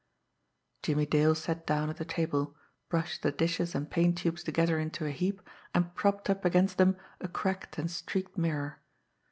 [0.81, 2.55] Jimmie Dale sat down at the table,
[2.89, 5.43] brushed the dishes and paint tubes together into a heap,
[5.75, 8.81] and propped up against them a cracked and streaked mirror.